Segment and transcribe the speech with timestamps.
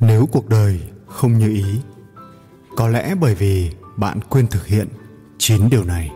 [0.00, 1.80] nếu cuộc đời không như ý,
[2.76, 4.88] có lẽ bởi vì bạn quên thực hiện
[5.38, 6.10] chín điều này.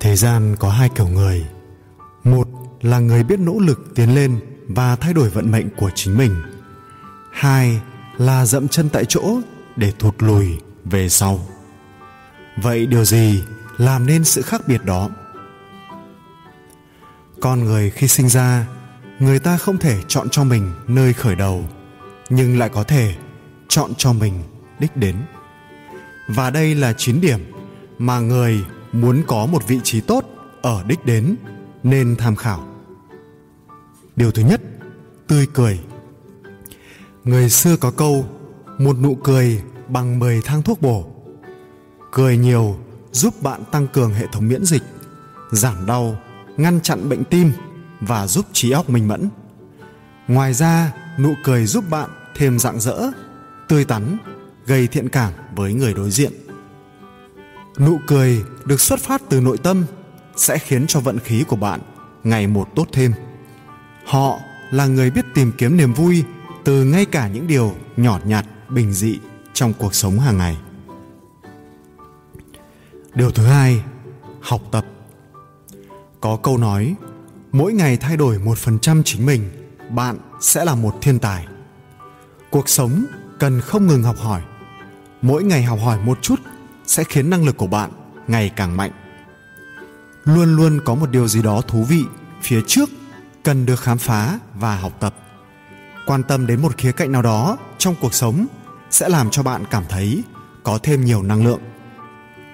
[0.00, 1.46] Thế gian có hai kiểu người.
[2.24, 2.48] Một
[2.82, 6.34] là người biết nỗ lực tiến lên và thay đổi vận mệnh của chính mình.
[7.32, 7.80] Hai
[8.16, 9.40] là dậm chân tại chỗ
[9.76, 11.46] để thụt lùi về sau.
[12.62, 13.44] Vậy điều gì
[13.76, 15.10] làm nên sự khác biệt đó?
[17.40, 18.66] Con người khi sinh ra
[19.18, 21.64] người ta không thể chọn cho mình nơi khởi đầu,
[22.28, 23.14] nhưng lại có thể
[23.68, 24.42] chọn cho mình
[24.78, 25.16] đích đến.
[26.28, 27.40] Và đây là chín điểm
[27.98, 30.24] mà người muốn có một vị trí tốt
[30.62, 31.36] ở đích đến
[31.82, 32.68] nên tham khảo.
[34.16, 34.60] Điều thứ nhất,
[35.26, 35.80] tươi cười.
[37.24, 38.26] Người xưa có câu,
[38.78, 41.06] một nụ cười bằng 10 thang thuốc bổ.
[42.12, 42.76] Cười nhiều
[43.12, 44.82] giúp bạn tăng cường hệ thống miễn dịch,
[45.50, 46.16] giảm đau,
[46.56, 47.52] ngăn chặn bệnh tim
[48.00, 49.28] và giúp trí óc minh mẫn.
[50.28, 53.10] Ngoài ra, nụ cười giúp bạn thêm rạng rỡ,
[53.68, 54.16] tươi tắn,
[54.66, 56.32] gây thiện cảm với người đối diện.
[57.78, 59.84] Nụ cười được xuất phát từ nội tâm
[60.36, 61.80] sẽ khiến cho vận khí của bạn
[62.24, 63.12] ngày một tốt thêm.
[64.06, 64.38] Họ
[64.70, 66.24] là người biết tìm kiếm niềm vui
[66.64, 69.18] từ ngay cả những điều nhỏ nhặt bình dị
[69.52, 70.56] trong cuộc sống hàng ngày.
[73.14, 73.82] Điều thứ hai,
[74.40, 74.84] học tập.
[76.20, 76.94] Có câu nói
[77.56, 79.50] mỗi ngày thay đổi một phần trăm chính mình,
[79.90, 81.46] bạn sẽ là một thiên tài.
[82.50, 83.04] Cuộc sống
[83.38, 84.42] cần không ngừng học hỏi.
[85.22, 86.40] Mỗi ngày học hỏi một chút
[86.86, 87.90] sẽ khiến năng lực của bạn
[88.26, 88.90] ngày càng mạnh.
[90.24, 92.04] Luôn luôn có một điều gì đó thú vị
[92.42, 92.90] phía trước
[93.42, 95.14] cần được khám phá và học tập.
[96.06, 98.46] Quan tâm đến một khía cạnh nào đó trong cuộc sống
[98.90, 100.22] sẽ làm cho bạn cảm thấy
[100.62, 101.60] có thêm nhiều năng lượng.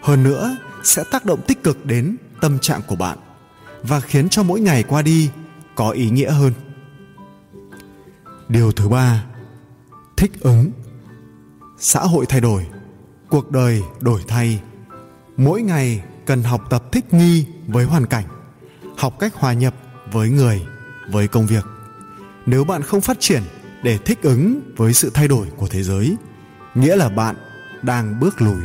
[0.02, 3.18] Hơn nữa, sẽ tác động tích cực đến tâm trạng của bạn
[3.82, 5.30] và khiến cho mỗi ngày qua đi
[5.74, 6.52] có ý nghĩa hơn.
[8.48, 9.24] Điều thứ ba,
[10.16, 10.70] thích ứng.
[11.78, 12.66] Xã hội thay đổi,
[13.28, 14.62] cuộc đời đổi thay.
[15.36, 18.24] Mỗi ngày cần học tập thích nghi với hoàn cảnh,
[18.96, 19.74] học cách hòa nhập
[20.12, 20.62] với người,
[21.10, 21.64] với công việc.
[22.46, 23.42] Nếu bạn không phát triển
[23.82, 26.16] để thích ứng với sự thay đổi của thế giới,
[26.74, 27.36] nghĩa là bạn
[27.82, 28.62] đang bước lùi.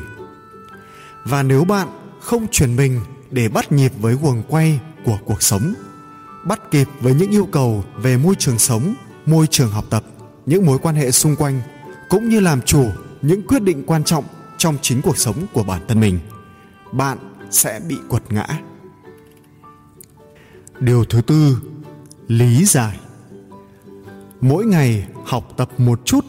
[1.25, 1.87] Và nếu bạn
[2.21, 3.01] không chuyển mình
[3.31, 5.73] để bắt nhịp với guồng quay của cuộc sống,
[6.45, 8.95] bắt kịp với những yêu cầu về môi trường sống,
[9.25, 10.03] môi trường học tập,
[10.45, 11.61] những mối quan hệ xung quanh,
[12.09, 12.85] cũng như làm chủ
[13.21, 14.23] những quyết định quan trọng
[14.57, 16.19] trong chính cuộc sống của bản thân mình.
[16.91, 17.17] Bạn
[17.49, 18.47] sẽ bị quật ngã.
[20.79, 21.57] Điều thứ tư,
[22.27, 22.99] lý giải.
[24.41, 26.25] Mỗi ngày học tập một chút,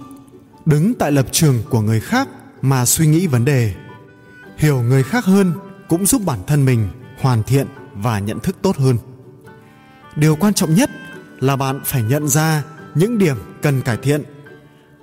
[0.66, 2.28] đứng tại lập trường của người khác
[2.62, 3.74] mà suy nghĩ vấn đề,
[4.56, 5.52] hiểu người khác hơn
[5.88, 6.88] cũng giúp bản thân mình
[7.20, 8.98] hoàn thiện và nhận thức tốt hơn.
[10.16, 10.90] Điều quan trọng nhất
[11.40, 12.62] là bạn phải nhận ra
[12.94, 14.22] những điểm cần cải thiện,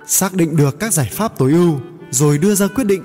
[0.06, 1.80] xác định được các giải pháp tối ưu
[2.10, 3.02] rồi đưa ra quyết định.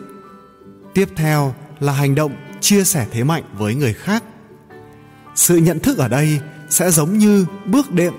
[0.94, 4.24] Tiếp theo là hành động chia sẻ thế mạnh với người khác.
[5.36, 8.14] Sự nhận thức ở đây sẽ giống như bước đệm,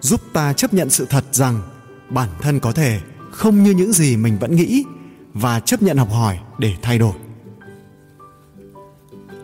[0.00, 1.60] giúp ta chấp nhận sự thật rằng
[2.10, 4.84] bản thân có thể không như những gì mình vẫn nghĩ
[5.34, 7.14] và chấp nhận học hỏi để thay đổi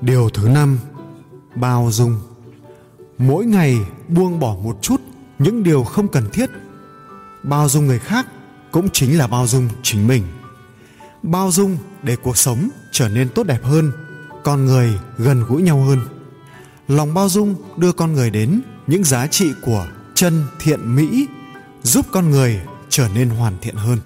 [0.00, 0.78] điều thứ năm,
[1.54, 2.20] bao dung.
[3.18, 3.78] Mỗi ngày
[4.08, 5.00] buông bỏ một chút
[5.38, 6.50] những điều không cần thiết.
[7.42, 8.26] Bao dung người khác
[8.70, 10.22] cũng chính là bao dung chính mình.
[11.22, 13.92] Bao dung để cuộc sống trở nên tốt đẹp hơn,
[14.44, 16.00] con người gần gũi nhau hơn.
[16.88, 21.26] Lòng bao dung đưa con người đến những giá trị của chân thiện mỹ,
[21.82, 23.98] giúp con người trở nên hoàn thiện hơn.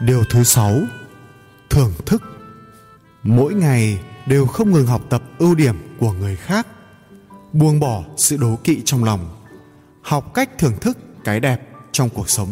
[0.00, 0.80] Điều thứ sáu,
[1.70, 2.22] thưởng thức
[3.22, 6.66] mỗi ngày đều không ngừng học tập ưu điểm của người khác,
[7.52, 9.42] buông bỏ sự đố kỵ trong lòng,
[10.02, 11.60] học cách thưởng thức cái đẹp
[11.92, 12.48] trong cuộc sống.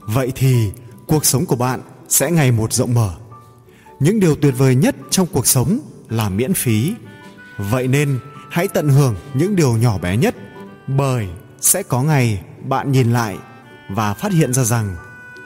[0.00, 0.72] Vậy thì
[1.06, 3.14] cuộc sống của bạn sẽ ngày một rộng mở.
[4.00, 5.78] Những điều tuyệt vời nhất trong cuộc sống
[6.08, 6.94] là miễn phí.
[7.58, 8.18] Vậy nên
[8.50, 10.34] hãy tận hưởng những điều nhỏ bé nhất,
[10.86, 11.28] bởi
[11.60, 13.38] sẽ có ngày bạn nhìn lại
[13.90, 14.96] và phát hiện ra rằng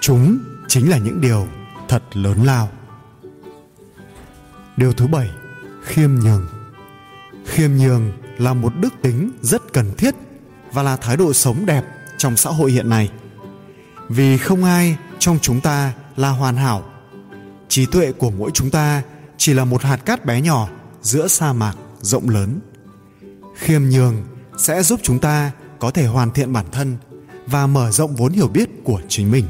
[0.01, 1.47] chúng chính là những điều
[1.89, 2.69] thật lớn lao
[4.77, 5.31] điều thứ bảy,
[5.83, 6.47] khiêm nhường.
[7.47, 10.15] Khiêm nhường là một đức tính rất cần thiết
[10.73, 11.85] và là thái độ sống đẹp
[12.19, 13.11] trong xã hội hiện nay.
[14.09, 16.85] Vì không ai trong chúng ta là hoàn hảo.
[17.69, 19.03] Trí tuệ của mỗi chúng ta
[19.37, 20.69] chỉ là một hạt cát bé nhỏ
[21.03, 22.61] giữa sa mạc rộng lớn.
[23.57, 24.25] Khiêm nhường
[24.59, 26.97] sẽ giúp chúng ta có thể hoàn thiện bản thân
[27.47, 29.45] và mở rộng vốn hiểu biết của chính mình.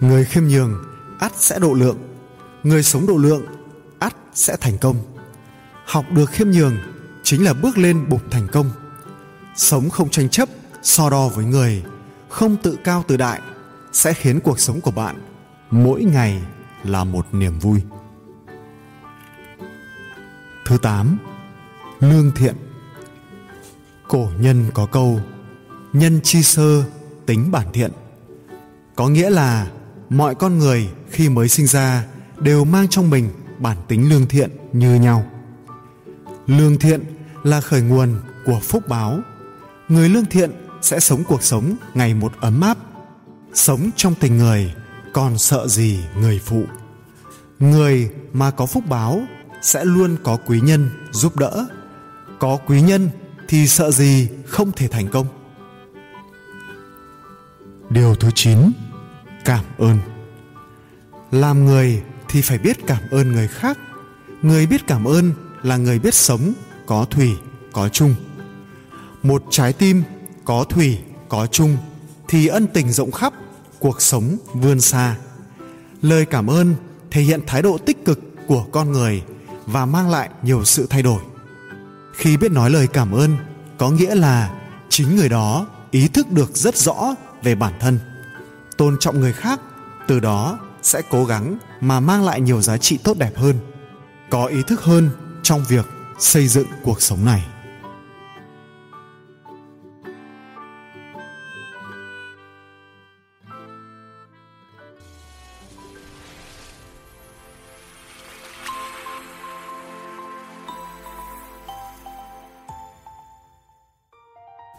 [0.00, 0.84] Người khiêm nhường
[1.18, 1.98] ắt sẽ độ lượng.
[2.62, 3.42] Người sống độ lượng
[4.36, 4.96] sẽ thành công.
[5.86, 6.76] Học được khiêm nhường
[7.22, 8.70] chính là bước lên bục thành công.
[9.56, 10.48] Sống không tranh chấp,
[10.82, 11.84] so đo với người,
[12.28, 13.40] không tự cao tự đại
[13.92, 15.22] sẽ khiến cuộc sống của bạn
[15.70, 16.42] mỗi ngày
[16.84, 17.80] là một niềm vui.
[20.66, 21.18] Thứ tám,
[22.00, 22.54] lương thiện.
[24.08, 25.20] Cổ nhân có câu,
[25.92, 26.84] nhân chi sơ
[27.26, 27.90] tính bản thiện.
[28.96, 29.70] Có nghĩa là
[30.08, 32.04] mọi con người khi mới sinh ra
[32.38, 35.26] đều mang trong mình bản tính lương thiện như nhau.
[36.46, 37.00] Lương thiện
[37.44, 38.14] là khởi nguồn
[38.44, 39.18] của phúc báo.
[39.88, 40.50] Người lương thiện
[40.82, 42.78] sẽ sống cuộc sống ngày một ấm áp.
[43.54, 44.74] Sống trong tình người,
[45.12, 46.64] còn sợ gì người phụ?
[47.58, 49.22] Người mà có phúc báo
[49.62, 51.66] sẽ luôn có quý nhân giúp đỡ.
[52.38, 53.10] Có quý nhân
[53.48, 55.26] thì sợ gì không thể thành công.
[57.90, 58.58] Điều thứ 9
[59.44, 59.98] cảm ơn.
[61.30, 62.02] Làm người
[62.36, 63.78] thì phải biết cảm ơn người khác.
[64.42, 66.52] Người biết cảm ơn là người biết sống,
[66.86, 67.36] có thủy,
[67.72, 68.14] có chung.
[69.22, 70.02] Một trái tim
[70.44, 70.98] có thủy,
[71.28, 71.76] có chung
[72.28, 73.32] thì ân tình rộng khắp,
[73.78, 75.16] cuộc sống vươn xa.
[76.02, 76.74] Lời cảm ơn
[77.10, 79.22] thể hiện thái độ tích cực của con người
[79.66, 81.20] và mang lại nhiều sự thay đổi.
[82.14, 83.36] Khi biết nói lời cảm ơn,
[83.78, 84.54] có nghĩa là
[84.88, 87.98] chính người đó ý thức được rất rõ về bản thân,
[88.76, 89.60] tôn trọng người khác,
[90.08, 93.58] từ đó sẽ cố gắng mà mang lại nhiều giá trị tốt đẹp hơn,
[94.30, 95.10] có ý thức hơn
[95.42, 95.86] trong việc
[96.18, 97.46] xây dựng cuộc sống này.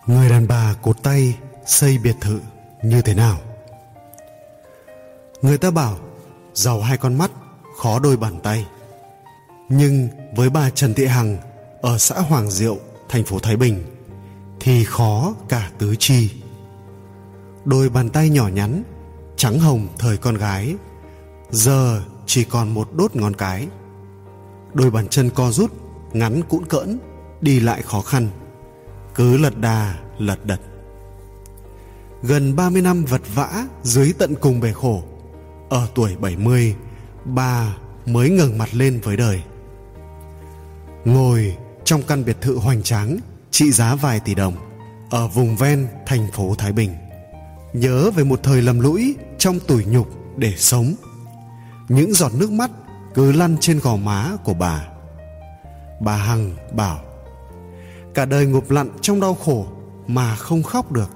[0.08, 2.40] Người đàn bà cột tay xây biệt thự
[2.84, 3.47] như thế nào?
[5.42, 5.98] Người ta bảo,
[6.54, 7.32] giàu hai con mắt,
[7.78, 8.66] khó đôi bàn tay.
[9.70, 11.38] Nhưng với bà trần thị hằng
[11.82, 12.78] ở xã hoàng diệu,
[13.10, 13.84] thành phố thái bình,
[14.60, 16.30] thì khó cả tứ chi.
[17.66, 18.84] Đôi bàn tay nhỏ nhắn,
[19.36, 20.76] trắng hồng thời con gái,
[21.50, 23.68] giờ chỉ còn một đốt ngón cái.
[24.74, 25.72] Đôi bàn chân co rút,
[26.14, 27.00] ngắn cũn cỡn,
[27.42, 28.30] đi lại khó khăn,
[29.16, 30.60] cứ lật đà, lật đật.
[32.24, 35.04] Gần 30 năm vật vã dưới tận cùng bể khổ
[35.70, 36.76] ở tuổi 70
[37.26, 37.76] bà
[38.06, 39.42] mới ngẩng mặt lên với đời.
[41.06, 43.18] Ngồi trong căn biệt thự hoành tráng,
[43.52, 44.56] trị giá vài tỷ đồng,
[45.10, 46.96] ở vùng ven thành phố Thái Bình.
[47.74, 50.94] Nhớ về một thời lầm lũi trong tủi nhục để sống.
[51.90, 52.72] Những giọt nước mắt
[53.14, 54.88] cứ lăn trên gò má của bà.
[56.02, 57.00] Bà hằng bảo,
[58.14, 59.68] cả đời ngụp lặn trong đau khổ
[60.08, 61.10] mà không khóc được.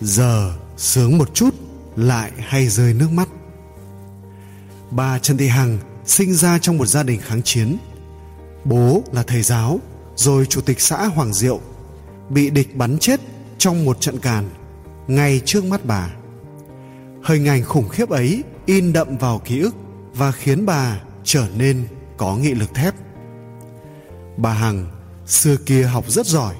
[0.00, 1.54] Giờ sướng một chút,
[1.96, 3.28] lại hay rơi nước mắt
[4.94, 7.76] bà trần thị hằng sinh ra trong một gia đình kháng chiến.
[8.64, 9.80] Bố là thầy giáo,
[10.16, 11.60] rồi chủ tịch xã hoàng diệu,
[12.28, 13.20] bị địch bắn chết
[13.58, 14.44] trong một trận càn
[15.06, 16.10] ngay trước mắt bà.
[17.24, 19.74] Hình ảnh khủng khiếp ấy in đậm vào ký ức
[20.14, 21.86] và khiến bà trở nên
[22.16, 22.94] có nghị lực thép.
[24.36, 24.86] Bà hằng,
[25.26, 26.54] xưa kia học rất giỏi,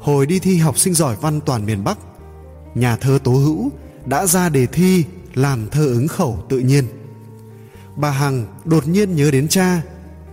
[0.00, 1.98] hồi đi thi học sinh giỏi văn toàn miền bắc,
[2.74, 3.70] nhà thơ tố hữu
[4.06, 5.04] đã ra đề thi
[5.34, 6.84] làm thơ ứng khẩu tự nhiên
[7.96, 9.82] bà hằng đột nhiên nhớ đến cha,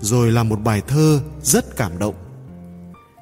[0.01, 2.15] rồi làm một bài thơ rất cảm động.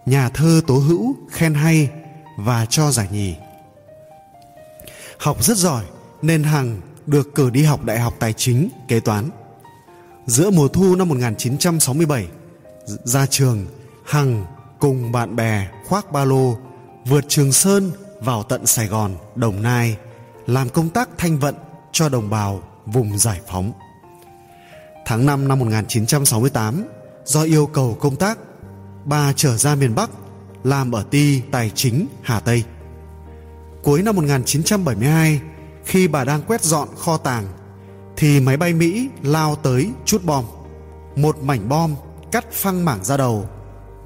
[0.05, 1.89] Nhà thơ tố hữu khen hay
[2.37, 3.35] và cho giải nhì.
[5.19, 5.83] Học rất giỏi
[6.21, 9.29] nên hằng được cử đi học đại học tài chính, kế toán.
[10.25, 12.27] Giữa mùa thu năm 1967
[13.03, 13.65] ra trường,
[14.05, 14.45] hằng
[14.79, 16.57] cùng bạn bè khoác ba lô
[17.05, 17.91] vượt trường sơn
[18.21, 19.97] vào tận sài gòn, đồng nai,
[20.47, 21.55] làm công tác thanh vận
[21.91, 23.71] cho đồng bào vùng giải phóng.
[25.07, 26.83] Tháng 5 năm 1968,
[27.25, 28.37] do yêu cầu công tác,
[29.05, 30.09] bà trở ra miền Bắc
[30.63, 32.63] làm ở ty tài chính Hà Tây.
[33.83, 35.41] Cuối năm 1972,
[35.85, 37.47] khi bà đang quét dọn kho tàng,
[38.17, 40.45] thì máy bay Mỹ lao tới chút bom.
[41.15, 41.95] Một mảnh bom
[42.31, 43.49] cắt phăng mảng ra đầu,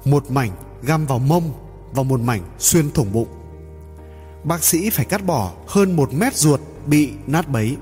[0.04, 0.50] một mảnh
[0.82, 1.52] găm vào mông
[1.92, 3.28] và một mảnh xuyên thủng bụng.
[4.44, 7.76] Bác sĩ phải cắt bỏ hơn một mét ruột bị nát bấy.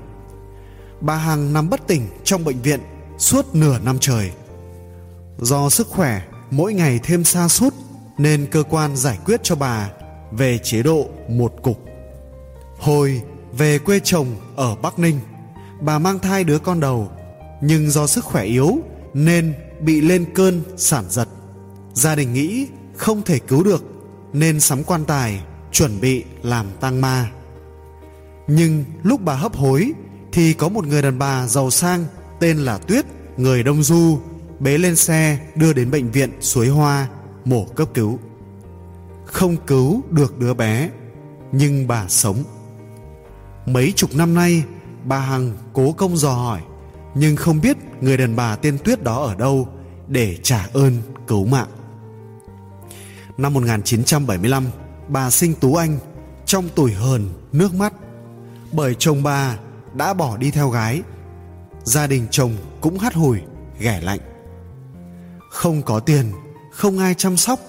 [1.01, 2.79] Bà Hằng nằm bất tỉnh trong bệnh viện
[3.21, 4.31] suốt nửa năm trời.
[5.39, 7.73] Do sức khỏe mỗi ngày thêm xa sút
[8.17, 9.89] nên cơ quan giải quyết cho bà
[10.31, 11.85] về chế độ một cục.
[12.79, 13.21] Hồi
[13.57, 15.19] về quê chồng ở Bắc Ninh,
[15.81, 17.11] bà mang thai đứa con đầu
[17.61, 18.77] nhưng do sức khỏe yếu
[19.13, 21.27] nên bị lên cơn sản giật.
[21.93, 23.83] Gia đình nghĩ không thể cứu được
[24.33, 27.31] nên sắm quan tài chuẩn bị làm tang ma.
[28.47, 29.91] Nhưng lúc bà hấp hối
[30.31, 32.05] thì có một người đàn bà giàu sang
[32.41, 33.05] tên là Tuyết,
[33.37, 34.19] người Đông Du,
[34.59, 37.07] bế lên xe đưa đến bệnh viện Suối Hoa,
[37.45, 38.19] mổ cấp cứu.
[39.25, 40.89] Không cứu được đứa bé,
[41.51, 42.43] nhưng bà sống.
[43.65, 44.63] Mấy chục năm nay
[45.03, 46.61] bà hằng cố công dò hỏi
[47.15, 49.67] nhưng không biết người đàn bà tên tuyết đó ở đâu
[50.07, 51.69] để trả ơn cứu mạng.
[53.37, 54.65] Năm 1975
[55.07, 55.99] bà sinh Tú Anh
[56.45, 57.93] trong tuổi hờn nước mắt.
[58.71, 59.57] Bởi chồng bà
[59.93, 61.01] đã bỏ đi theo gái
[61.83, 63.41] gia đình chồng cũng hắt hủi
[63.79, 64.19] ghẻ lạnh.
[65.49, 66.31] Không có tiền,
[66.71, 67.59] không ai chăm sóc.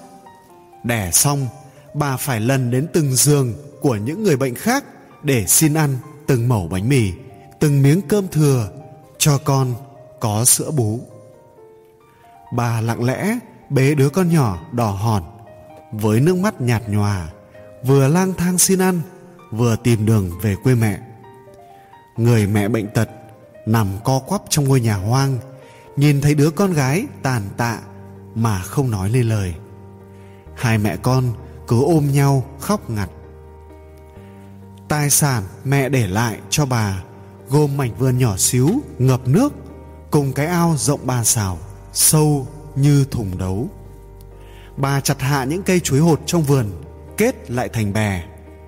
[0.83, 1.47] Đẻ xong,
[1.93, 4.83] bà phải lần đến từng giường của những người bệnh khác
[5.23, 7.11] để xin ăn từng mẩu bánh mì,
[7.59, 8.69] từng miếng cơm thừa
[9.17, 9.73] cho con
[10.19, 10.99] có sữa bú.
[12.53, 13.37] Bà lặng lẽ
[13.69, 15.23] bế đứa con nhỏ đỏ hòn,
[15.91, 17.29] với nước mắt nhạt nhòa,
[17.83, 19.01] vừa lang thang xin ăn,
[19.51, 20.99] vừa tìm đường về quê mẹ.
[22.17, 23.09] Người mẹ bệnh tật
[23.65, 25.37] nằm co quắp trong ngôi nhà hoang,
[25.95, 27.79] nhìn thấy đứa con gái tàn tạ
[28.35, 29.53] mà không nói lên lời.
[30.55, 31.23] Hai mẹ con
[31.67, 33.09] cứ ôm nhau khóc ngặt.
[34.87, 37.03] Tài sản mẹ để lại cho bà
[37.49, 39.53] gồm mảnh vườn nhỏ xíu, ngập nước,
[40.11, 41.57] cùng cái ao rộng ba xào,
[41.93, 43.67] sâu như thùng đấu.
[44.77, 46.71] Bà chặt hạ những cây chuối hột trong vườn,
[47.17, 48.23] kết lại thành bè,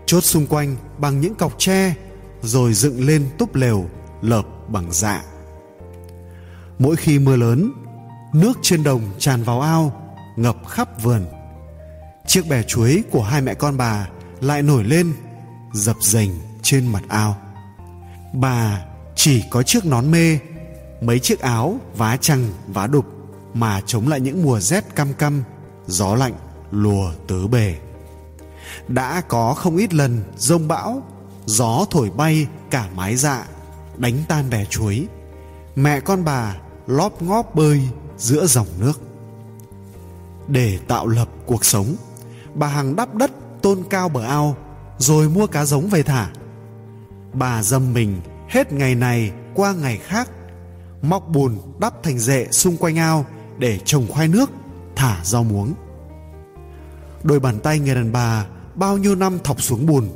[0.06, 1.96] chốt xung quanh bằng những cọc tre,
[2.42, 3.86] rồi dựng lên túp lều,
[4.22, 5.24] lợp bằng dạ.
[6.80, 7.72] Mỗi khi mưa lớn,
[8.34, 10.02] nước trên đồng tràn vào ao,
[10.36, 11.26] ngập khắp vườn.
[12.28, 14.08] Chiếc bè chuối của hai mẹ con bà
[14.42, 15.14] lại nổi lên,
[15.74, 16.30] dập dềnh
[16.62, 17.38] trên mặt ao.
[18.34, 20.40] Bà chỉ có chiếc nón mê,
[21.02, 23.06] mấy chiếc áo vá chằng vá đục
[23.54, 25.44] mà chống lại những mùa rét căm căm
[25.88, 26.34] gió lạnh,
[26.72, 27.76] lùa tứ bề.
[28.88, 31.04] Đã có không ít lần rông bão,
[31.46, 33.46] gió thổi bay cả mái dạ
[33.98, 35.08] đánh tan bè chuối.
[35.76, 36.56] Mẹ con bà
[36.88, 37.82] lóp ngóp bơi
[38.18, 39.02] giữa dòng nước.
[40.48, 41.96] Để tạo lập cuộc sống,
[42.54, 44.58] bà hằng đắp đất tôn cao bờ ao
[44.98, 46.30] rồi mua cá giống về thả.
[47.34, 50.30] Bà dâm mình hết ngày này qua ngày khác,
[51.02, 53.26] móc bùn đắp thành rệ xung quanh ao
[53.58, 54.50] để trồng khoai nước,
[54.96, 55.74] thả rau muống.
[57.24, 60.10] Đôi bàn tay người đàn bà bao nhiêu năm thọc xuống bùn,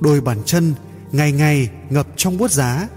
[0.00, 0.74] đôi bàn chân
[1.12, 2.88] ngày ngày ngập trong buốt giá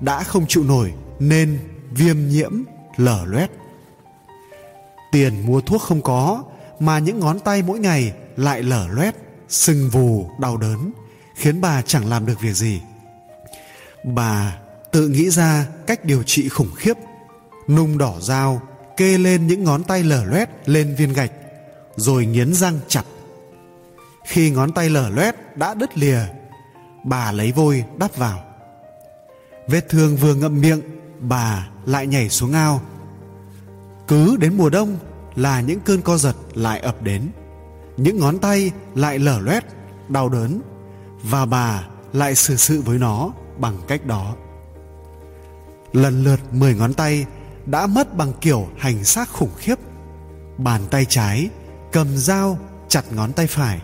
[0.00, 1.58] đã không chịu nổi nên
[1.90, 2.52] viêm nhiễm
[2.96, 3.50] lở loét.
[5.12, 6.44] Tiền mua thuốc không có,
[6.80, 9.14] mà những ngón tay mỗi ngày lại lở loét,
[9.48, 10.92] sưng vù, đau đớn,
[11.34, 12.80] khiến bà chẳng làm được việc gì.
[14.04, 14.58] Bà
[14.92, 16.96] tự nghĩ ra cách điều trị khủng khiếp,
[17.68, 18.62] nung đỏ dao,
[18.96, 21.32] kê lên những ngón tay lở loét lên viên gạch,
[21.96, 23.04] rồi nghiến răng chặt.
[24.26, 26.20] Khi ngón tay lở loét đã đứt lìa,
[27.04, 28.47] bà lấy vôi đắp vào
[29.68, 30.80] vết thương vừa ngậm miệng,
[31.20, 32.80] bà lại nhảy xuống ao.
[34.08, 34.96] Cứ đến mùa đông
[35.36, 37.28] là những cơn co giật lại ập đến.
[37.96, 39.64] Những ngón tay lại lở loét,
[40.08, 40.60] đau đớn,
[41.22, 44.34] và bà lại xử sự với nó bằng cách đó.
[45.92, 47.26] Lần lượt mười ngón tay
[47.66, 49.78] đã mất bằng kiểu hành xác khủng khiếp.
[50.58, 51.50] Bàn tay trái
[51.92, 52.58] cầm dao
[52.88, 53.80] chặt ngón tay phải.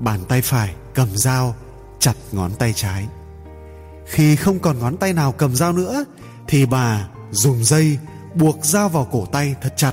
[0.00, 1.54] Bàn tay phải cầm dao
[1.98, 3.08] chặt ngón tay trái
[4.10, 6.04] khi không còn ngón tay nào cầm dao nữa,
[6.48, 7.98] thì bà dùng dây
[8.34, 9.92] buộc dao vào cổ tay thật chặt.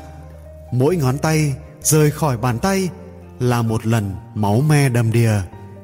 [0.71, 2.89] Mỗi ngón tay rời khỏi bàn tay
[3.39, 5.41] là một lần máu me đầm đìa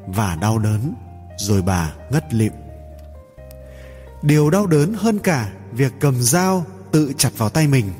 [0.07, 0.93] và đau đớn,
[1.37, 2.53] rồi bà ngất lịm.
[4.21, 7.91] Điều đau đớn hơn cả việc cầm dao tự chặt vào tay mình.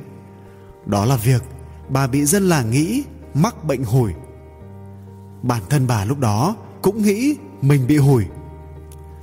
[0.85, 1.43] Đó là việc
[1.89, 4.13] bà bị dân làng nghĩ mắc bệnh hủi.
[5.41, 8.25] Bản thân bà lúc đó cũng nghĩ mình bị hủi.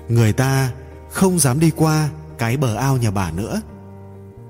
[0.08, 0.70] Người ta
[1.10, 3.60] không dám đi qua cái bờ ao nhà bà nữa.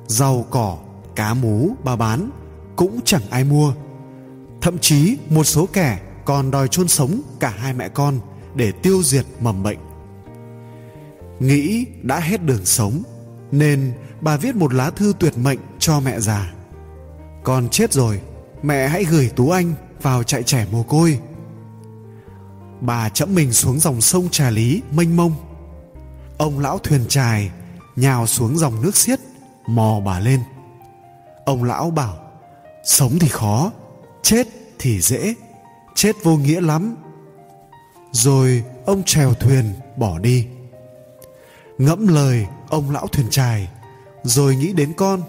[0.07, 0.79] Rau cỏ,
[1.17, 2.31] cá mú bà bán
[2.77, 3.75] cũng chẳng ai mua.
[4.61, 8.21] Thậm chí một số kẻ còn đòi chôn sống cả hai mẹ con
[8.55, 9.79] để tiêu diệt mầm bệnh.
[11.41, 13.03] Nghĩ đã hết đường sống,
[13.53, 16.53] nên bà viết một lá thư tuyệt mệnh cho mẹ già.
[17.45, 18.21] Con chết rồi,
[18.63, 21.19] mẹ hãy gửi tú anh vào trại trẻ mồ côi.
[22.81, 25.33] Bà chẫm mình xuống dòng sông trà lý mênh mông
[26.41, 27.51] ông lão thuyền trài
[27.97, 29.21] nhào xuống dòng nước xiết,
[29.67, 30.41] mò bà lên.
[31.45, 32.17] Ông lão bảo,
[32.85, 33.73] sống thì khó,
[34.23, 35.35] chết thì dễ,
[35.95, 36.97] chết vô nghĩa lắm.
[38.13, 40.47] Rồi ông trèo thuyền bỏ đi.
[41.79, 43.69] Ngẫm lời ông lão thuyền trài
[44.23, 45.23] rồi nghĩ đến con,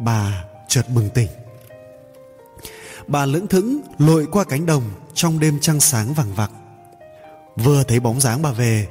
[0.00, 1.28] bà chợt bừng tỉnh.
[3.06, 4.82] Bà lững thững lội qua cánh đồng
[5.14, 6.50] trong đêm trăng sáng vằng vặc.
[7.56, 8.88] Vừa thấy bóng dáng bà về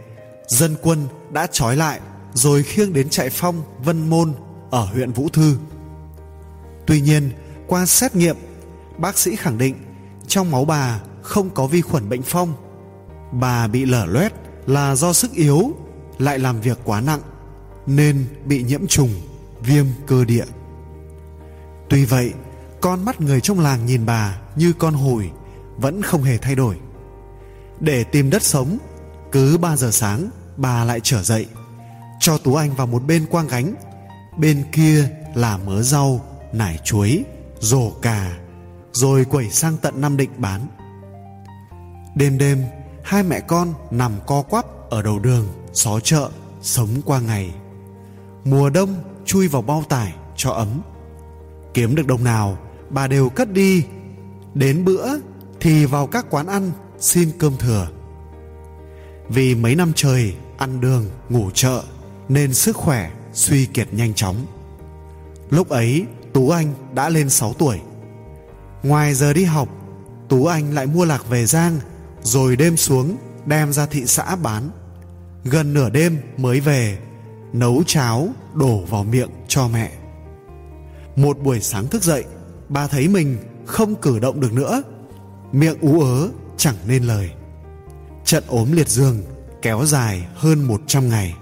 [0.47, 1.99] dân quân đã trói lại,
[2.33, 4.33] rồi khiêng đến trại phong vân môn
[4.71, 5.57] ở huyện vũ thư.
[6.85, 7.31] Tuy nhiên,
[7.67, 8.35] qua xét nghiệm,
[8.97, 9.75] bác sĩ khẳng định
[10.27, 12.53] trong máu bà không có vi khuẩn bệnh phong.
[13.31, 14.33] Bà bị lở loét
[14.65, 15.71] là do sức yếu,
[16.17, 17.21] lại làm việc quá nặng,
[17.85, 19.09] nên bị nhiễm trùng,
[19.61, 20.45] viêm cơ địa.
[21.89, 22.33] Tuy vậy,
[22.81, 25.31] con mắt người trong làng nhìn bà như con hồi,
[25.77, 26.75] vẫn không hề thay đổi.
[27.79, 28.77] Để tìm đất sống
[29.31, 31.45] cứ 3 giờ sáng, bà lại trở dậy.
[32.19, 33.75] Cho tú anh vào một bên quang gánh.
[34.37, 36.21] Bên kia là mớ rau,
[36.53, 37.23] nải chuối,
[37.59, 38.37] rổ cà,
[38.91, 40.67] rồi quẩy sang tận nam định bán.
[42.15, 42.65] Đêm đêm,
[43.03, 46.29] hai mẹ con nằm co quắp ở đầu đường, xó chợ,
[46.61, 47.53] sống qua ngày.
[48.45, 50.81] Mùa đông chui vào bao tải cho ấm.
[51.73, 52.57] Kiếm được đồng nào,
[52.89, 53.83] bà đều cất đi.
[54.53, 55.07] Đến bữa
[55.59, 57.87] thì vào các quán ăn xin cơm thừa
[59.29, 61.83] vì mấy năm trời, ăn đường, ngủ chợ,
[62.29, 64.45] nên sức khỏe suy kiệt nhanh chóng.
[65.49, 67.79] Lúc ấy, tú anh đã lên 6 tuổi.
[68.83, 69.69] Ngoài giờ đi học,
[70.29, 71.79] tú anh lại mua lạc về giang,
[72.23, 74.69] rồi đêm xuống đem ra thị xã bán.
[75.43, 76.97] Gần nửa đêm mới về,
[77.53, 79.91] nấu cháo, đổ vào miệng cho mẹ.
[81.15, 82.23] Một buổi sáng thức dậy,
[82.69, 84.83] bà thấy mình không cử động được nữa.
[85.51, 87.29] Miệng ú ớ, chẳng nên lời
[88.27, 89.23] trận ốm liệt dương
[89.61, 91.35] kéo dài hơn 100 ngày.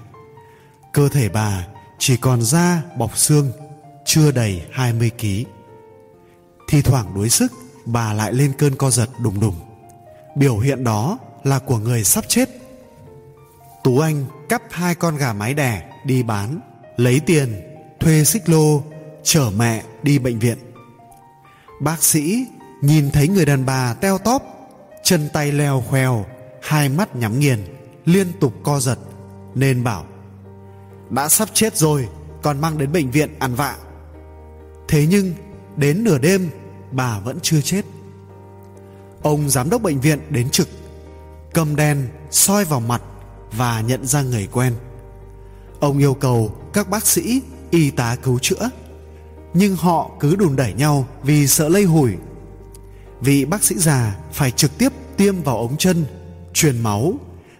[0.93, 1.67] Cơ thể bà
[1.99, 3.51] chỉ còn da bọc xương,
[4.05, 5.45] chưa đầy 20 ký.
[6.69, 7.51] Thi thoảng đuối sức,
[7.85, 9.55] bà lại lên cơn co giật đùng đùng.
[10.35, 12.49] Biểu hiện đó là của người sắp chết.
[13.83, 16.59] Tú anh cắp hai con gà mái đẻ đi bán,
[16.97, 17.61] lấy tiền,
[17.99, 18.83] thuê xích lô,
[19.23, 20.57] chở mẹ đi bệnh viện.
[21.81, 22.45] Bác sĩ
[22.81, 24.43] nhìn thấy người đàn bà teo tóp,
[25.03, 26.25] chân tay leo khoeo
[26.65, 27.59] hai mắt nhắm nghiền,
[28.05, 28.99] liên tục co giật,
[29.55, 30.05] nên bảo,
[31.09, 32.07] đã sắp chết rồi,
[32.41, 33.77] còn mang đến bệnh viện ăn vạ.
[34.87, 35.33] Thế nhưng,
[35.77, 36.49] đến nửa đêm,
[36.91, 37.85] bà vẫn chưa chết.
[39.21, 40.67] Ông giám đốc bệnh viện đến trực,
[41.53, 43.01] cầm đèn soi vào mặt
[43.51, 44.73] và nhận ra người quen.
[45.79, 48.69] Ông yêu cầu các bác sĩ, y tá cứu chữa,
[49.53, 52.11] nhưng họ cứ đùn đẩy nhau vì sợ lây hủi.
[53.21, 56.05] Vị bác sĩ già phải trực tiếp tiêm vào ống chân
[56.55, 57.13] truyền máu,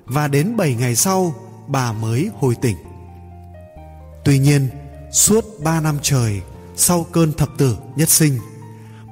[0.06, 1.36] và đến 7 ngày sau,
[1.68, 2.78] bà mới hồi tỉnh.
[4.24, 4.70] Tuy nhiên,
[5.12, 6.42] suốt 3 năm trời,
[6.76, 8.40] sau cơn thập tử nhất sinh,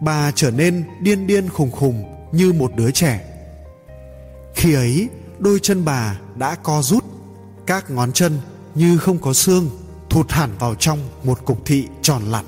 [0.02, 3.22] bà trở nên điên điên khùng khùng như một đứa trẻ.
[4.56, 7.04] Khi ấy, đôi chân bà đã co rút,
[7.68, 8.40] các ngón chân
[8.76, 9.70] như không có xương
[10.10, 12.46] thụt hẳn vào trong một cục thị tròn lặn.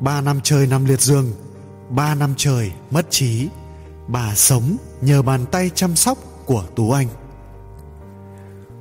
[0.00, 1.32] Ba năm trời nằm liệt giường
[1.90, 3.48] ba năm trời mất trí,
[4.08, 7.08] bà sống nhờ bàn tay chăm sóc của tú anh.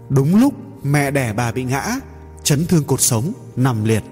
[0.10, 1.96] Đúng lúc mẹ đẻ bà bị ngã,
[2.44, 4.04] chấn thương cột sống, nằm liệt,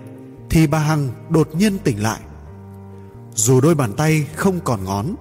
[0.49, 2.19] thì bà hằng đột nhiên tỉnh lại.
[3.35, 5.15] Dù đôi bàn tay không còn ngón,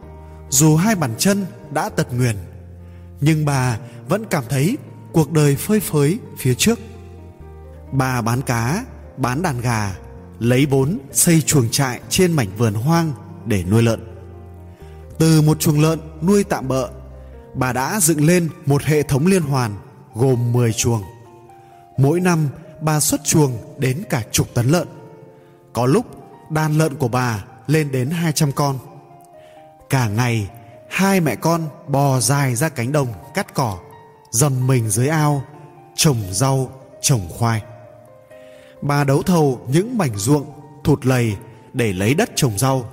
[0.50, 2.36] dù hai bàn chân đã tật nguyền,
[3.20, 4.78] nhưng bà vẫn cảm thấy
[5.12, 6.78] cuộc đời phơi phới phía trước.
[7.92, 8.84] Bà bán cá,
[9.16, 9.96] bán đàn gà,
[10.38, 13.12] lấy vốn xây chuồng trại trên mảnh vườn hoang
[13.46, 14.00] để nuôi lợn.
[15.18, 16.90] Từ một chuồng lợn nuôi tạm bợ
[17.58, 19.76] bà đã dựng lên một hệ thống liên hoàn,
[20.14, 21.02] gồm 10 chuồng.
[21.96, 22.48] Mỗi năm,
[22.80, 24.88] bà xuất chuồng đến cả chục tấn lợn.
[25.72, 26.06] Có lúc,
[26.50, 28.78] đàn lợn của bà lên đến 200 con.
[29.90, 30.48] Cả ngày,
[30.90, 33.78] hai mẹ con bò dài ra cánh đồng cắt cỏ
[34.30, 35.42] dầm mình dưới ao,
[35.96, 37.62] trồng rau, trồng khoai.
[38.82, 40.46] Bà đấu thầu những mảnh ruộng
[40.84, 41.36] thụt lầy
[41.72, 42.84] để lấy đất trồng rau,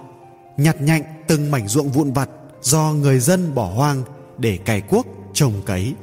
[0.58, 2.30] nhặt nhạnh từng mảnh ruộng vụn vặt
[2.62, 4.04] do người dân bỏ hoang
[4.38, 5.95] để cày cuốc, trồng cấy.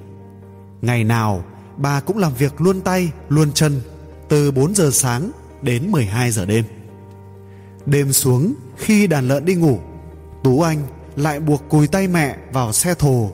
[0.83, 1.45] Ngày nào,
[1.77, 3.81] bà cũng làm việc luôn tay, luôn chân,
[4.29, 5.31] từ 4 giờ sáng
[5.63, 6.65] đến 12 giờ đêm.
[7.87, 9.79] Đêm xuống, khi đàn lợn đi ngủ,
[10.45, 10.83] tú anh
[11.17, 13.31] lại buộc cùi tay mẹ vào xe thồ,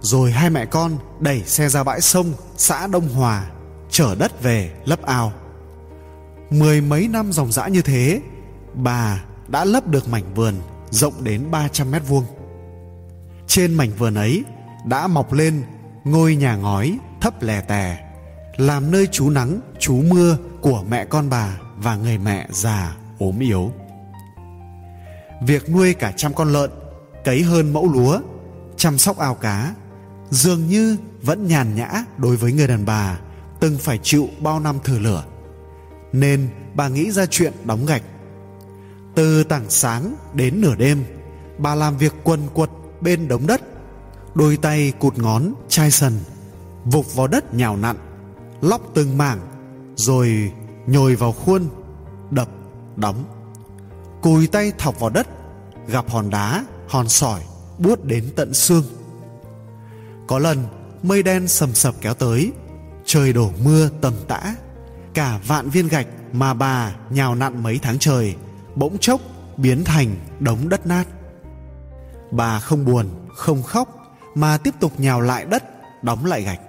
[0.00, 3.50] rồi hai mẹ con đẩy xe ra bãi sông xã đông hòa,
[3.90, 5.32] chở đất về lấp ao.
[6.50, 8.20] Mười mấy năm dòng dã như thế,
[8.74, 10.54] bà đã lấp được mảnh vườn
[10.90, 12.24] rộng đến 300 mét vuông
[13.54, 14.44] trên mảnh vườn ấy
[14.84, 15.62] đã mọc lên
[16.04, 17.98] ngôi nhà ngói thấp lè tè,
[18.56, 23.38] làm nơi trú nắng, trú mưa của mẹ con bà và người mẹ già ốm
[23.38, 23.72] yếu.
[25.46, 26.70] Việc nuôi cả trăm con lợn,
[27.24, 28.20] cấy hơn mẫu lúa,
[28.76, 29.74] chăm sóc ao cá
[30.30, 33.18] dường như vẫn nhàn nhã đối với người đàn bà
[33.60, 35.24] từng phải chịu bao năm thử lửa.
[36.12, 38.02] Nên bà nghĩ ra chuyện đóng gạch.
[39.14, 41.04] Từ tảng sáng đến nửa đêm,
[41.58, 42.70] bà làm việc quần quật
[43.02, 43.60] bên đống đất,
[44.34, 46.12] đôi tay cụt ngón chai sần
[46.84, 47.96] vục vào đất nhào nặn,
[48.60, 49.40] lóc từng mảng,
[49.96, 50.52] rồi
[50.86, 51.68] nhồi vào khuôn,
[52.30, 52.48] đập,
[52.96, 53.24] đóng.
[54.22, 55.26] Cùi tay thọc vào đất,
[55.86, 57.40] gặp hòn đá, hòn sỏi
[57.78, 58.84] buốt đến tận xương.
[60.26, 60.64] Có lần,
[61.02, 62.52] mây đen sầm sập kéo tới,
[63.04, 64.54] trời đổ mưa tầm tã,
[65.14, 68.36] cả vạn viên gạch mà bà nhào nặn mấy tháng trời
[68.74, 69.20] bỗng chốc
[69.56, 71.04] biến thành đống đất nát
[72.32, 73.88] bà không buồn, không khóc,
[74.34, 75.64] mà tiếp tục nhào lại đất,
[76.02, 76.60] đóng lại gạch.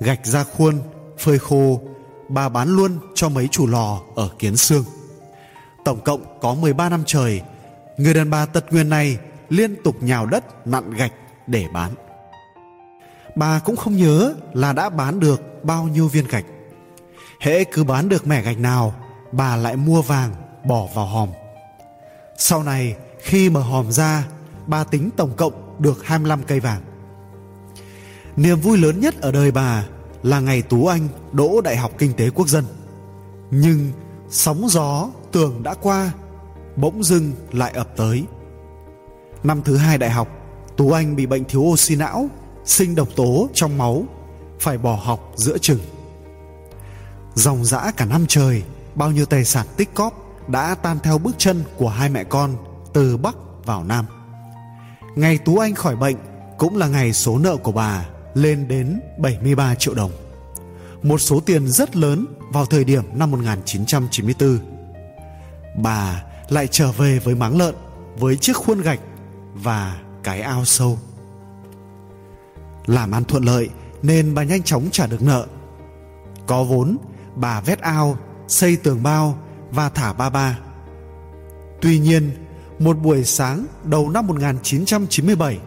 [0.00, 0.80] Gạch ra khuôn,
[1.18, 1.80] phơi khô,
[2.28, 4.84] bà bán luôn cho mấy chủ lò ở kiến xương
[5.86, 7.42] tổng cộng có 13 năm trời,
[7.96, 11.12] người đàn bà tật nguyên này liên tục nhào đất, nặn gạch
[11.46, 11.90] để bán.
[13.36, 16.44] Bà cũng không nhớ là đã bán được bao nhiêu viên gạch.
[17.40, 18.94] Hễ cứ bán được mẻ gạch nào,
[19.32, 21.28] bà lại mua vàng bỏ vào hòm.
[22.36, 24.24] Sau này, khi mở hòm ra
[24.66, 26.82] bà tính tổng cộng được 25 cây vàng.
[28.36, 29.86] Niềm vui lớn nhất ở đời bà
[30.22, 32.64] là ngày tú anh đỗ đại học kinh tế quốc dân.
[33.50, 33.92] Nhưng
[34.28, 36.12] sóng gió tường đã qua,
[36.76, 38.24] bỗng dưng lại ập tới.
[39.42, 40.28] Năm thứ hai đại học,
[40.76, 42.28] tú anh bị bệnh thiếu oxy não,
[42.64, 44.04] sinh độc tố trong máu,
[44.60, 45.80] phải bỏ học giữa chừng.
[47.34, 48.62] Dòng dã cả năm trời,
[48.94, 50.12] bao nhiêu tài sản tích cóp
[50.48, 52.54] đã tan theo bước chân của hai mẹ con
[52.92, 54.15] từ bắc vào nam
[55.16, 56.16] ngày tú anh khỏi bệnh
[56.58, 60.10] cũng là ngày số nợ của bà lên đến 73 triệu đồng.
[61.02, 64.58] Một số tiền rất lớn vào thời điểm năm 1994
[65.76, 67.74] bà lại trở về với máng lợn,
[68.18, 69.00] với chiếc khuôn gạch
[69.54, 70.98] và cái ao sâu.
[72.86, 73.68] Làm ăn thuận lợi
[74.02, 75.46] nên bà nhanh chóng trả được nợ.
[76.46, 76.96] Có vốn,
[77.34, 78.16] bà vét ao,
[78.48, 79.38] xây tường bao
[79.70, 80.58] và thả ba ba.
[81.80, 82.45] Tuy nhiên
[82.78, 85.58] một buổi sáng đầu năm 1997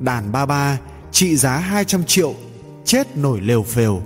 [0.00, 0.78] đàn ba ba
[1.12, 2.34] trị giá 200 triệu,
[2.84, 4.02] chết nổi lều phều.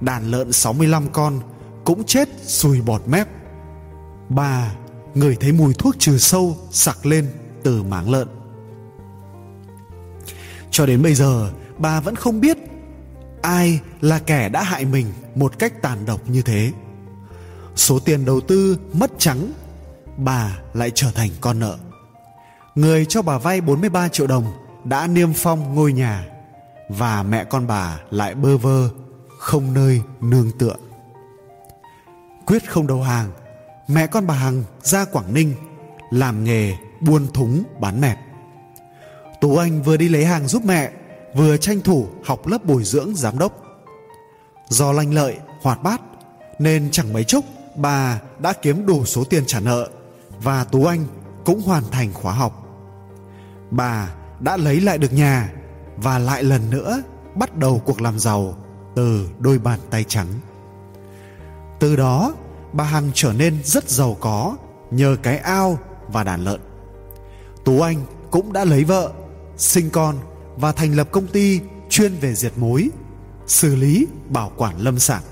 [0.00, 1.40] Đàn lợn 65 con
[1.84, 3.28] cũng chết sùi bọt mép.
[4.28, 4.74] Bà
[5.14, 7.30] người thấy mùi thuốc trừ sâu sặc lên
[7.62, 8.28] từ máng lợn.
[10.70, 12.56] Cho đến bây giờ, bà vẫn không biết
[13.42, 16.72] ai là kẻ đã hại mình một cách tàn độc như thế.
[17.76, 19.52] Số tiền đầu tư mất trắng
[20.24, 21.76] bà lại trở thành con nợ.
[22.74, 24.44] Người cho bà vay 43 triệu đồng
[24.84, 26.26] đã niêm phong ngôi nhà
[26.88, 28.88] và mẹ con bà lại bơ vơ,
[29.38, 30.76] không nơi nương tựa.
[32.46, 33.30] Quyết không đầu hàng,
[33.88, 35.54] mẹ con bà hằng ra quảng ninh
[36.10, 38.16] làm nghề buôn thúng bán mẹt
[39.40, 40.90] tú anh vừa đi lấy hàng giúp mẹ,
[41.34, 43.52] vừa tranh thủ học lớp bồi dưỡng giám đốc.
[44.68, 46.00] Do lanh lợi, hoạt bát,
[46.58, 49.88] nên chẳng mấy chốc bà đã kiếm đủ số tiền trả nợ
[50.42, 51.04] và tú anh
[51.44, 52.66] cũng hoàn thành khóa học.
[53.70, 54.08] Bà
[54.40, 55.52] đã lấy lại được nhà
[55.96, 57.02] và lại lần nữa
[57.34, 58.54] bắt đầu cuộc làm giàu
[58.96, 60.26] từ đôi bàn tay trắng.
[61.80, 62.34] Từ đó,
[62.72, 64.56] bà hằng trở nên rất giàu có
[64.90, 66.60] nhờ cái ao và đàn lợn.
[67.64, 67.96] Tú anh
[68.30, 69.12] cũng đã lấy vợ,
[69.56, 70.16] sinh con
[70.56, 72.90] và thành lập công ty chuyên về diệt mối
[73.46, 75.22] xử lý, bảo quản lâm sản.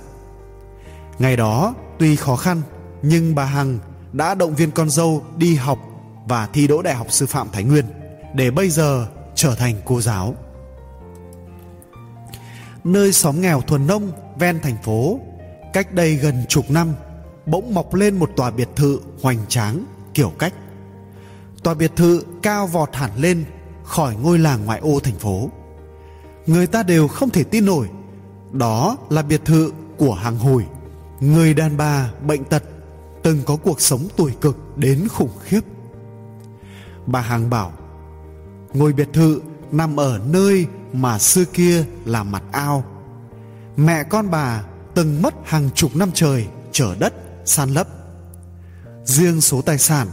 [1.19, 2.63] Ngày đó, tuy khó khăn,
[3.03, 3.79] nhưng bà hằng
[4.13, 5.79] đã động viên con dâu đi học
[6.29, 7.85] và thi đỗ đại học sư phạm thái nguyên
[8.35, 10.35] để bây giờ trở thành cô giáo.
[12.85, 15.21] Nơi xóm nghèo thuần nông ven thành phố,
[15.73, 16.93] cách đây gần chục năm,
[17.47, 20.53] bỗng mọc lên một tòa biệt thự hoành tráng kiểu cách.
[21.63, 23.45] Tòa biệt thự cao vọt hẳn lên
[23.85, 25.51] khỏi ngôi làng ngoại ô thành phố.
[26.47, 27.89] Người ta đều không thể tin nổi,
[28.53, 30.67] đó là biệt thự của hàng hồi
[31.21, 32.63] người đàn bà bệnh tật
[33.23, 35.61] từng có cuộc sống tuổi cực đến khủng khiếp.
[37.07, 37.73] Bà hằng bảo,
[38.75, 39.41] ngôi biệt thự
[39.73, 42.85] nằm ở nơi mà xưa kia là mặt ao.
[43.77, 47.89] Mẹ con bà từng mất hàng chục năm trời chở đất, san lấp.
[49.05, 50.09] Riêng số tài sản,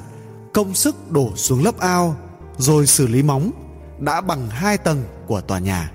[0.54, 2.16] công sức đổ xuống lớp ao
[2.58, 3.52] rồi xử lý móng
[4.00, 5.92] đã bằng hai tầng của tòa nhà.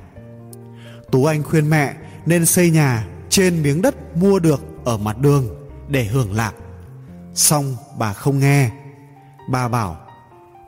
[1.10, 1.94] Tú anh khuyên mẹ
[2.26, 5.48] nên xây nhà trên miếng đất mua được ở mặt đường
[5.88, 6.52] để hưởng lạc
[7.34, 8.70] xong bà không nghe.
[9.48, 9.96] Bà bảo,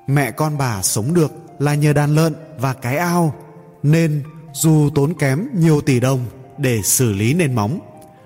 [0.07, 3.35] mẹ con bà sống được là nhờ đàn lợn và cái ao,
[3.83, 4.23] nên
[4.53, 6.27] dù tốn kém nhiều tỷ đồng
[6.59, 7.81] để xử lý nền móng,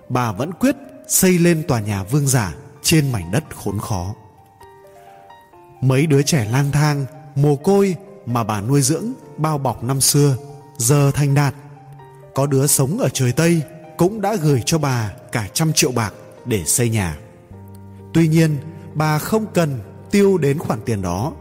[0.08, 0.76] bà vẫn quyết
[1.08, 4.14] xây lên tòa nhà vương giả trên mảnh đất khốn khó.
[5.80, 7.96] Mấy đứa trẻ lang thang, mồ côi
[8.26, 10.36] mà bà nuôi dưỡng, bao bọc năm xưa,
[10.78, 11.54] giờ thành đạt.
[12.34, 13.62] Có đứa sống ở trời tây
[13.96, 17.16] cũng đã gửi cho bà cả trăm triệu bạc để xây nhà
[18.16, 18.56] tuy nhiên,
[18.94, 21.32] bà không cần tiêu đến khoản tiền đó.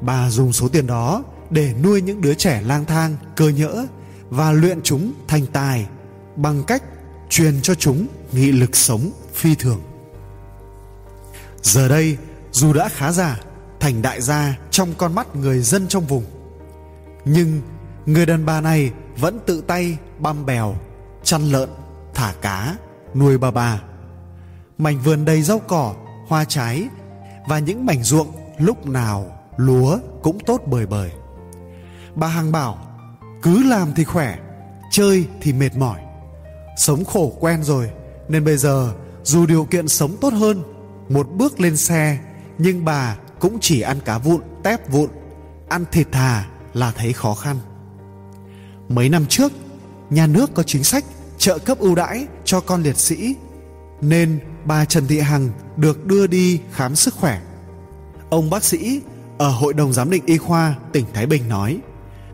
[0.00, 3.86] Bà dùng số tiền đó để nuôi những đứa trẻ lang thang, cơ nhỡ
[4.30, 5.86] và luyện chúng thành tài
[6.36, 6.82] bằng cách
[7.30, 9.80] truyền cho chúng nghị lực sống phi thường.
[11.62, 12.16] Giờ đây,
[12.52, 13.40] dù đã khá già,
[13.80, 16.24] thành đại gia trong con mắt người dân trong vùng,
[17.24, 17.60] nhưng
[18.06, 20.74] người đàn bà này vẫn tự tay băm bèo,
[21.22, 21.68] chăn lợn,
[22.14, 22.76] thả cá,
[23.14, 23.80] nuôi bà bà
[24.80, 25.94] mảnh vườn đầy rau cỏ,
[26.28, 26.88] hoa trái
[27.48, 31.10] và những mảnh ruộng lúc nào lúa cũng tốt bời bời.
[32.14, 32.78] Bà hằng bảo,
[33.42, 34.38] cứ làm thì khỏe,
[34.90, 36.00] chơi thì mệt mỏi.
[36.76, 37.90] Sống khổ quen rồi,
[38.28, 40.62] nên bây giờ dù điều kiện sống tốt hơn,
[41.08, 42.18] một bước lên xe,
[42.58, 45.10] nhưng bà cũng chỉ ăn cá vụn, tép vụn,
[45.68, 47.56] ăn thịt thà là thấy khó khăn.
[48.88, 49.52] Mấy năm trước,
[50.10, 51.04] nhà nước có chính sách
[51.38, 53.34] trợ cấp ưu đãi cho con liệt sĩ,
[54.00, 57.40] nên bà Trần Thị Hằng được đưa đi khám sức khỏe.
[58.30, 59.00] Ông bác sĩ
[59.38, 61.78] ở Hội đồng Giám định Y khoa tỉnh Thái Bình nói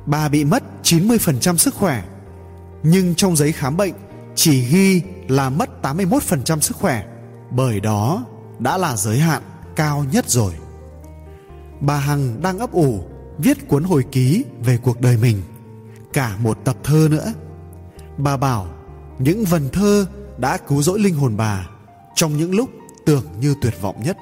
[0.06, 2.04] bà bị mất 90% sức khỏe
[2.82, 3.94] nhưng trong giấy khám bệnh
[4.34, 7.04] chỉ ghi là mất 81% sức khỏe
[7.50, 8.24] bởi đó
[8.58, 9.42] đã là giới hạn
[9.76, 10.52] cao nhất rồi.
[11.80, 13.04] Bà Hằng đang ấp ủ
[13.38, 15.42] viết cuốn hồi ký về cuộc đời mình,
[16.12, 17.32] cả một tập thơ nữa.
[18.18, 18.66] Bà bảo
[19.18, 20.06] những vần thơ
[20.38, 21.66] đã cứu rỗi linh hồn bà
[22.16, 22.70] trong những lúc
[23.04, 24.16] tưởng như tuyệt vọng nhất.